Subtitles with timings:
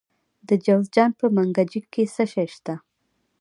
[0.47, 2.75] د جوزجان په منګجیک کې څه شی شته؟